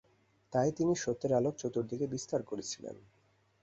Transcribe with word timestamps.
তাই 0.53 0.69
তিনি 0.71 0.93
সত্যের 0.95 1.31
আলোক 1.33 1.53
চতুর্দিকে 1.57 2.05
বিস্তার 2.07 2.41
করেছিলেন। 2.43 2.95